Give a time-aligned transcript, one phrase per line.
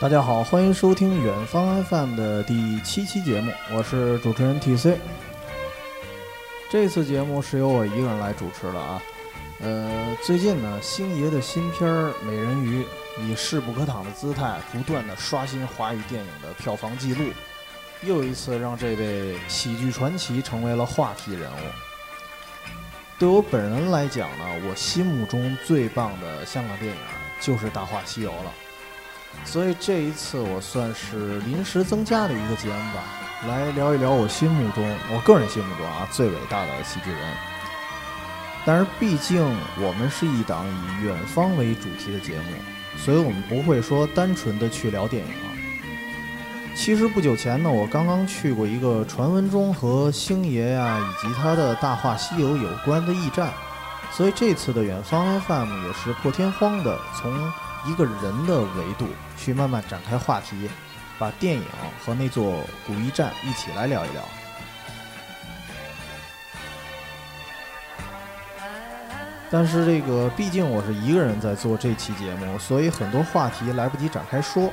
[0.00, 4.96] 大家好，欢迎收听远方 FM 的第七期节目，我是主持人 TC。
[6.70, 9.02] 这次节目是由我一个人来主持的啊。
[9.58, 12.84] 呃，最近呢，星爷的新片儿《美人鱼》
[13.20, 17.24] 以势不可挡的姿态，不断的刷新华语电影的票房纪录，
[18.02, 21.56] 又一次让这位喜剧传奇成为了话题人物。
[23.18, 27.00] 对我本人来讲呢，我心目中最棒的香港电影
[27.40, 28.52] 就是《大话西游》了。
[29.44, 33.02] 所以这一次我算是临时增加的一个节目吧，
[33.48, 37.20] 来聊一聊我心目中，我个人心目中啊最伟大的喜剧人。
[38.66, 39.42] 但是毕竟
[39.80, 42.52] 我们是一档以远方为主题的节目，
[42.98, 45.32] 所以我们不会说单纯的去聊电影。
[46.74, 53.50] 其实不久前呢，我刚刚去过一个传闻中和星爷呀以及他的大话西游有关的驿站，
[54.12, 57.32] 所以这次的远方 FM 也是破天荒的从。
[57.84, 60.68] 一个人的维度去慢慢展开话题，
[61.18, 61.64] 把电影
[62.04, 64.22] 和那座古驿站一起来聊一聊。
[69.50, 74.70] 但是这个毕竟我是一个人在做这期节目，所以很多话题来不及展开说。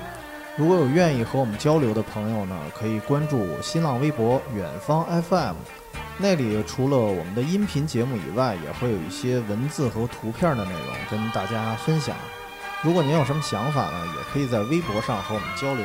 [0.58, 5.56] 如果有愿意和我们交流的朋友呢，可以关注新浪微博“远方 FM”，
[6.18, 12.16] 那里除了我们的音频节目以外，也会有一些文字和图片的内容跟大家分享。
[12.86, 15.84] 如果您有什么想法呢，也可以在微博上和我们交流。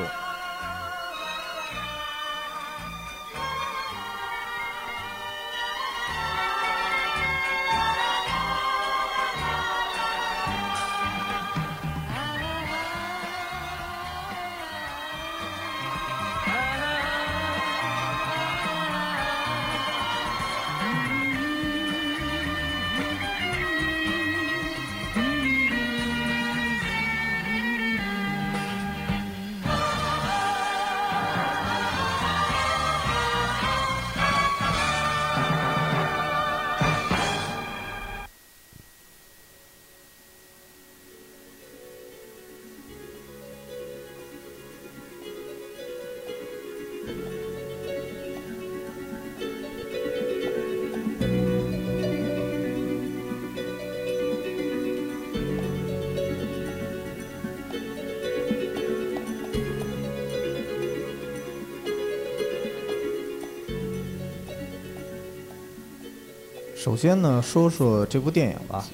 [66.82, 68.86] 首先呢，说说这部电影吧。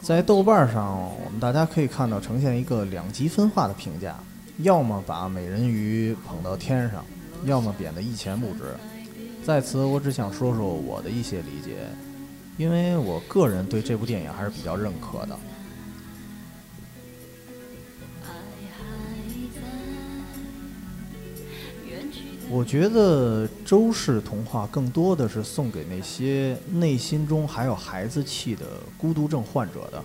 [0.00, 4.14] 在豆瓣上，我们大家可以看到呈现一个两极分化的评价，
[4.58, 7.04] 要么把美人鱼捧到天上，
[7.46, 8.62] 要么贬得一钱不值。
[9.44, 11.78] 在此，我只想说说我的一些理解，
[12.58, 15.36] 因为我个人对这部电影还是比较认可的。
[22.50, 28.64] 我觉得周氏童话更多的是送给那些内心中还有孩子气的
[28.98, 30.02] 孤独症患者的，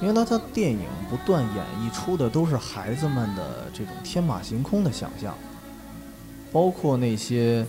[0.00, 5.36] 因为他的电影不断演绎出的都是孩子们的这种天马行空的想象，
[6.52, 7.66] 包括那些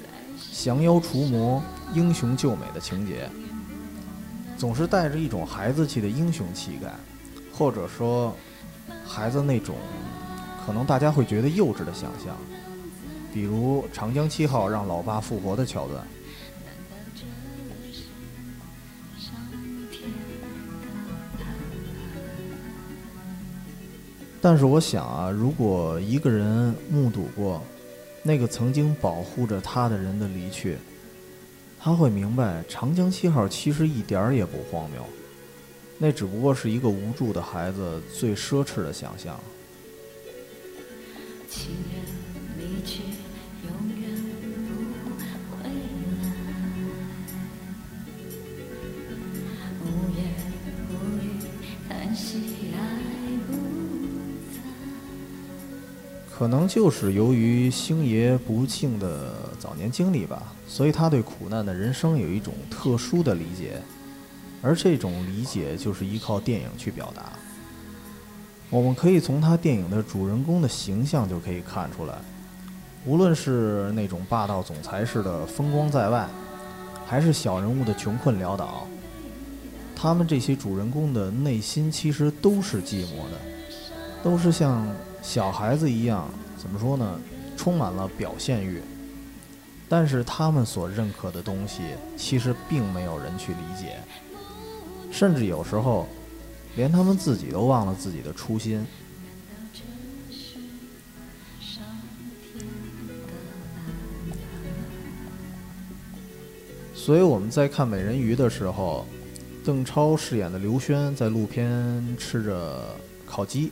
[0.51, 1.63] 降妖除魔、
[1.93, 3.29] 英雄救美的情节，
[4.57, 6.93] 总是带着一种孩子气的英雄气概，
[7.51, 8.35] 或者说
[9.05, 9.75] 孩子那种
[10.65, 12.35] 可能大家会觉得幼稚的想象。
[13.33, 16.07] 比如长江七号让老爸复活的桥段，
[24.41, 27.61] 但是我想啊，如果一个人目睹过
[28.23, 30.77] 那个曾经保护着他的人的离去，
[31.79, 35.05] 他会明白长江七号其实一点儿也不荒谬，
[35.97, 39.39] 那只不过是一个无助的孩子最奢侈的想象。
[56.29, 63.81] 可能就是由于星爷不幸的早年经历吧，所以他对苦难的人生有一种特殊的理解，
[64.61, 67.33] 而这种理解就是依靠电影去表达。
[68.69, 72.13] 我们可以从他电影的主人公的形象就可以看出来，
[73.05, 76.27] 无论是那种霸道总裁式的风光在外，
[77.05, 78.87] 还是小人物的穷困潦倒，
[79.95, 83.39] 他们这些主人公的内心其实都是寂寞的，
[84.23, 84.87] 都是像。
[85.19, 87.19] 小孩子一样，怎么说呢？
[87.57, 88.81] 充满了表现欲，
[89.89, 91.81] 但是他们所认可的东西，
[92.15, 93.97] 其实并没有人去理解，
[95.11, 96.07] 甚至有时候，
[96.77, 98.85] 连他们自己都忘了自己的初心。
[107.07, 109.07] 所以我们在看《美人鱼》的时候，
[109.63, 112.83] 邓超饰演的刘轩在路边吃着
[113.25, 113.71] 烤鸡，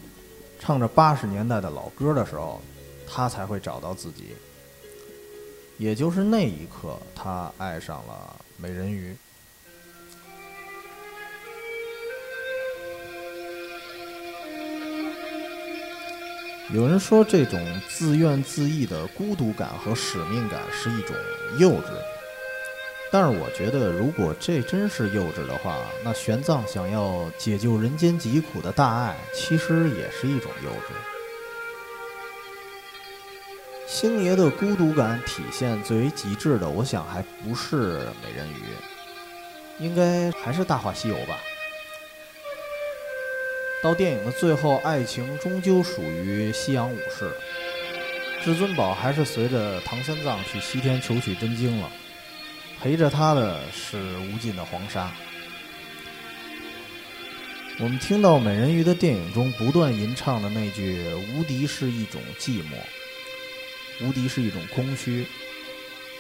[0.58, 2.62] 唱着八十年代的老歌的时候，
[3.06, 4.28] 他才会找到自己。
[5.78, 9.14] 也就是那一刻，他爱上了美人鱼。
[16.74, 17.60] 有人说，这种
[17.90, 21.14] 自怨自艾的孤独感和使命感是一种
[21.60, 21.92] 幼稚。
[23.18, 30.92] 但是，我觉得，如果这真是幼稚的话，那玄奘想要解救人间疾苦的大爱，其实也是一种幼稚。
[33.88, 38.64] 星爷的孤独感体现最为极致的，我想还不是美人鱼，
[39.80, 41.38] 应该还是《大话西游》吧。
[43.82, 47.32] 到电影的最后，爱情终究属于西洋武士。
[48.44, 51.90] 至尊宝还是随着唐三藏去西天求取真经了，
[52.86, 55.12] 陪着他的是无尽的黄沙。
[57.80, 61.04] 我们听到美人鱼的电影中不断吟唱的那句
[61.34, 62.76] “无敌是一种寂寞，
[64.02, 65.26] 无敌是一种空虚”，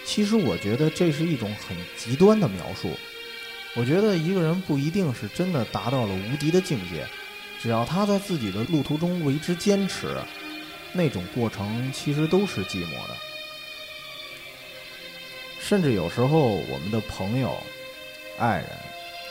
[0.04, 2.98] 其实我觉得这是一种很极端的描述。
[3.76, 7.06] 我觉得一个人不一定是真的达到了无敌的境界。
[7.62, 10.18] 只要他在自己的路途中为之坚持，
[10.94, 13.16] 那种过程其实都是寂寞的。
[15.68, 17.60] 甚至有时候，我们的朋友、
[18.38, 18.68] 爱人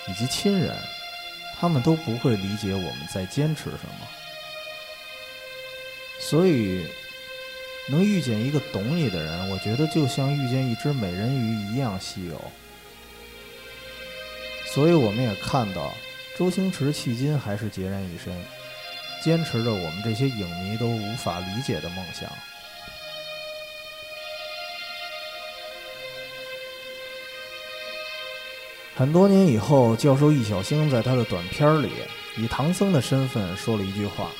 [0.08, 0.76] 以及亲人，
[1.60, 4.08] 他们都不会理解我们在坚持什么。
[6.18, 6.84] 所以，
[7.88, 12.50] 能遇见一个懂你的人，我觉得就像遇见一只美人鱼一样稀有。
[14.66, 15.94] 所以，我们也看到。
[16.36, 18.34] 周星驰迄今还是孑然一身，
[19.22, 22.28] 坚持着我们这些影迷都无法理解的梦想。
[28.96, 31.90] 很多年以后，教授易小星在他的短片里，
[32.36, 34.30] 以唐僧的身份说了一句话：“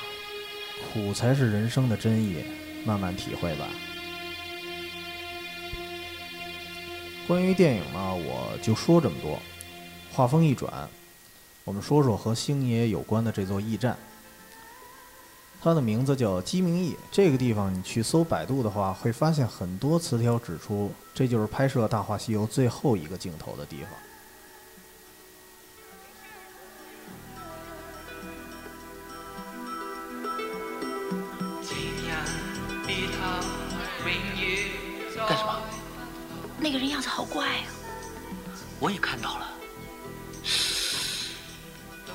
[0.93, 2.37] 苦才是人生的真意，
[2.85, 3.67] 慢慢体会吧。”
[7.27, 9.37] 关于电影呢，我就说这么多。
[10.13, 10.87] 话锋一转。
[11.65, 13.97] 我们说说和星爷有关的这座驿站，
[15.61, 16.95] 它的名字叫鸡鸣驿。
[17.11, 23.89] 这个地方你去搜百度的话，会发现很多词条指出，这就是拍摄《大话西游》最后一个镜头的地方。
[37.15, 37.63] 好怪啊！
[38.77, 39.47] 我也看到了。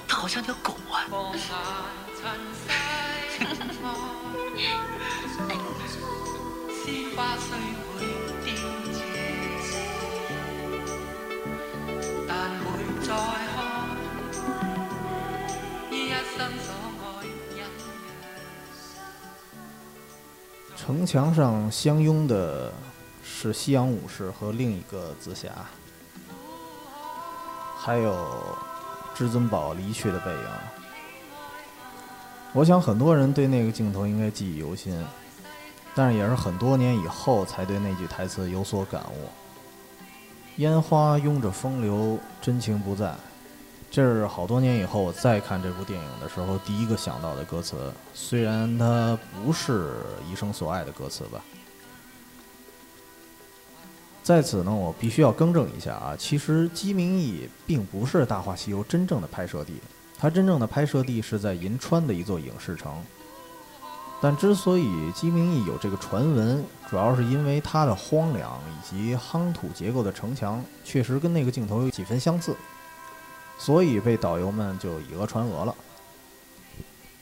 [0.06, 1.08] 好像条狗啊！
[20.76, 22.70] 城墙上相拥的
[23.48, 25.48] 是夕阳武士和另一个紫霞，
[27.76, 28.28] 还有。
[29.12, 30.46] 至尊宝离去的背影，
[32.54, 35.04] 我想很多人对那个镜头应该记忆犹新，
[35.94, 39.28] 但是也是很多年以后才对那句台词有所感悟。
[40.56, 43.14] 烟花拥着风流，真情不在。
[43.90, 49.96] 这是好多年以后我再看这部电影的时候第一个想到的歌词，虽然它不是
[50.32, 51.42] 一生所爱的歌词吧。
[54.22, 59.74] 在此呢，我必须要更正一下啊，其实鸡鸣驿并不是《大话西游》真正的拍摄地，
[60.18, 63.02] 它真正的拍摄地是在银川的一座影视城。
[64.22, 72.54] 但之所以鸡鸣驿有这个传闻，主要是因为它的荒凉以及夯土结构的城墙确实跟那个镜头有几分相似，
[73.58, 75.74] 所以被导游们就以讹传讹了。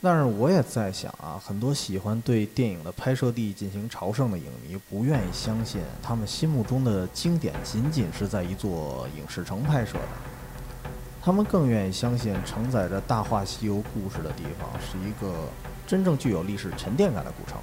[0.00, 10.88] 但是我也在想啊，很多喜欢对电影的拍摄地进行朝圣的影迷，不愿意相信他们心目中的经典仅仅是在一座影视城拍摄的，
[11.20, 15.48] 他们更愿意相信承载着《大话西游》故事的地方是一个
[15.84, 17.58] 真正具有历史沉淀感的古城。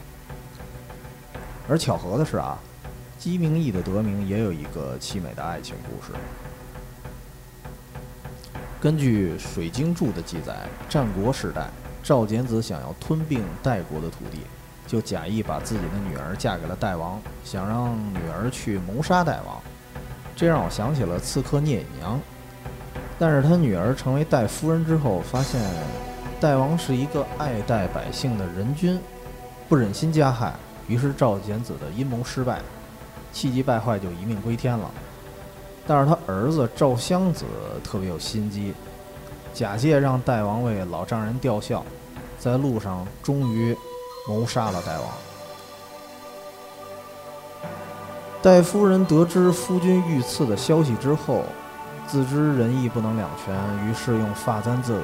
[1.70, 2.60] 而巧合的是啊，
[3.18, 6.12] 鸡鸣驿的得名也有一个凄美的爱情故事。
[8.82, 11.70] 根据《水经注》的记载，战国时代。
[12.06, 14.42] 赵简子想要吞并代国的土地，
[14.86, 19.60] 就假意把自己的女儿嫁给了代王，想让女儿去谋杀代王。
[20.36, 22.22] 这让我想起了刺客聂隐娘。
[23.18, 25.60] 但是他女儿成为代夫人之后，发现
[26.40, 29.00] 代王是一个爱戴百姓的仁君，
[29.68, 30.54] 不忍心加害，
[30.88, 32.62] 于是赵简子的阴谋失败，
[33.34, 34.92] 气急败坏就一命归天了。
[35.88, 37.46] 但是他儿子赵襄子
[37.84, 38.76] 特别有心机，
[39.56, 41.82] 假借让代王为老丈人吊孝，
[42.38, 43.76] 在路上终于
[44.28, 45.08] 谋杀了代王。
[48.42, 51.44] 戴夫人得知夫君遇刺的消息之后，
[52.06, 53.56] 自知仁义不能两全，
[53.88, 55.02] 于是用发簪自刎。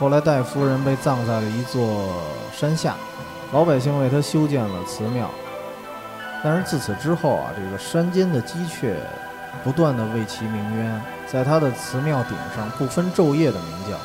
[0.00, 2.08] 后来戴夫人被葬在了一座
[2.54, 2.96] 山下，
[3.52, 5.30] 老百姓为她修建了祠庙。
[6.42, 8.96] 但是自此之后啊，这个山间的鸡雀
[9.64, 13.96] 不断的为其鸣冤，在他的祠庙顶上不分昼夜的鸣叫，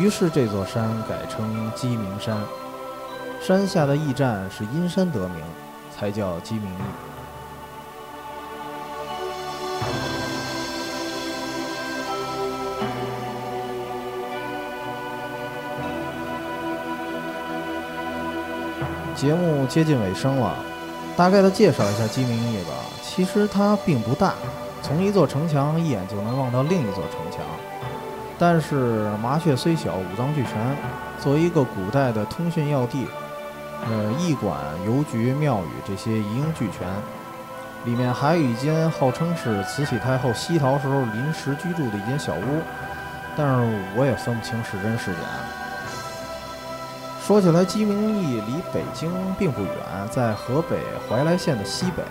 [0.00, 2.36] 于是这座山改称鸡鸣山。
[3.40, 5.42] 山下的驿站是因山得名，
[5.96, 6.82] 才叫鸡鸣驿。
[19.14, 20.54] 节目接近尾声了，
[21.16, 22.70] 大概的介绍一下鸡鸣驿吧。
[23.02, 24.34] 其实它并不大，
[24.82, 27.40] 从一座城墙一眼就能望到另一座城墙。
[28.38, 30.52] 但是麻雀虽小，五脏俱全。
[31.20, 33.06] 作为一个古代的通讯要地，
[33.88, 34.56] 呃，驿馆、
[34.86, 36.86] 邮局、庙宇这些一应俱全。
[37.84, 42.62] 里面还有一间号称是慈禧太后西逃时候临时居住的一间小屋，
[43.36, 45.18] 但是我也分不清是真是假。
[47.26, 49.72] 说起来，鸡鸣驿离北京并不远，
[50.10, 52.02] 在河北怀来县的西北。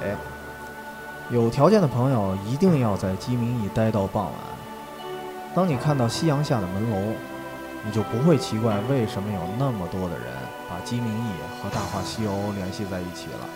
[1.30, 4.34] 有条件的朋友一定要在鸡鸣驿待到傍晚。
[5.54, 7.14] 当你看到夕阳下的门楼，
[7.84, 10.28] 你就不会奇怪为什么有那么多的人
[10.70, 11.32] 把鸡鸣驿
[11.62, 13.50] 和《大话西游》联系在一起了。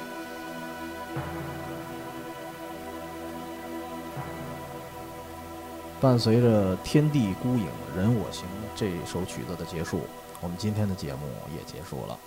[6.01, 10.01] 伴随着“天地孤影，人我行”这首曲子的结束。
[10.41, 11.19] 我们今天的节目
[11.55, 12.17] 也结束了，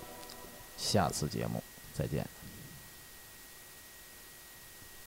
[0.77, 1.61] 下次节目
[1.93, 2.25] 再见。